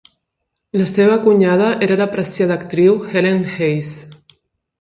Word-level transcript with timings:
La 0.81 0.87
seva 0.91 1.17
cunyada 1.25 1.67
era 1.89 1.99
l'apreciada 2.01 2.57
actriu 2.63 2.99
Helen 3.13 3.47
Hayes. 3.53 3.93